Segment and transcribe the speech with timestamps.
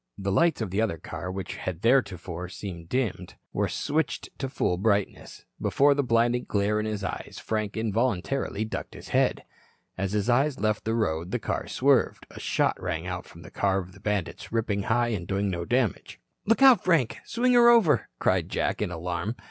[0.17, 4.77] The lights of the other car which had theretofore seemed dimmed were switched to full
[4.77, 5.45] brightness.
[5.61, 9.43] Before the blinding glare in his eyes, Frank involuntarily ducked his head.
[9.99, 12.25] As his eyes left the road, the car swerved.
[12.31, 15.65] A shot rang out from the car of the bandits, ripping high and doing no
[15.65, 16.19] damage.
[16.47, 17.17] "Look out, Frank.
[17.23, 19.35] Swing her over," cried Jack in alarm.